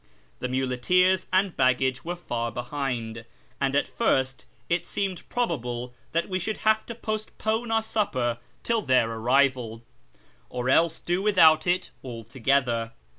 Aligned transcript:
The 0.39 0.47
nudcteers 0.47 1.27
and 1.31 1.55
haggagc 1.55 2.03
were 2.03 2.15
far 2.15 2.51
behind, 2.51 3.23
and 3.59 3.75
at 3.75 3.87
first 3.87 4.47
it 4.67 4.83
seemed 4.83 5.29
probalile 5.29 5.93
that 6.11 6.27
we 6.27 6.39
should 6.39 6.57
have 6.65 6.87
to 6.87 6.95
postpone 6.95 7.69
our 7.69 7.83
supper 7.83 8.39
till 8.63 8.81
their 8.81 9.11
arrival, 9.11 9.83
or 10.49 10.71
else 10.71 10.97
do 10.99 11.21
without 11.21 11.67
it 11.67 11.91
altogether. 12.03 12.93